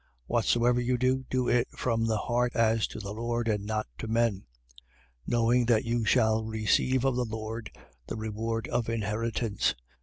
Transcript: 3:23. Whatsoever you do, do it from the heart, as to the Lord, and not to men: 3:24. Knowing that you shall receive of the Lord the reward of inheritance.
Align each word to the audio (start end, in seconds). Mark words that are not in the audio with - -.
3:23. 0.23 0.23
Whatsoever 0.25 0.81
you 0.81 0.97
do, 0.97 1.25
do 1.29 1.47
it 1.47 1.67
from 1.77 2.05
the 2.07 2.17
heart, 2.17 2.55
as 2.55 2.87
to 2.87 2.99
the 2.99 3.13
Lord, 3.13 3.47
and 3.47 3.67
not 3.67 3.85
to 3.99 4.07
men: 4.07 4.45
3:24. 5.27 5.27
Knowing 5.27 5.65
that 5.67 5.85
you 5.85 6.05
shall 6.05 6.43
receive 6.43 7.05
of 7.05 7.15
the 7.15 7.25
Lord 7.25 7.69
the 8.07 8.15
reward 8.15 8.67
of 8.69 8.89
inheritance. 8.89 9.75